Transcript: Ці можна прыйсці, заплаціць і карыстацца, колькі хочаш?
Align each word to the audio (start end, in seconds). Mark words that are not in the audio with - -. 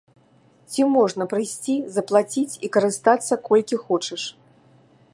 Ці 0.75 0.85
можна 0.93 1.27
прыйсці, 1.33 1.75
заплаціць 1.97 2.59
і 2.69 2.73
карыстацца, 2.79 3.33
колькі 3.51 3.75
хочаш? 3.87 4.21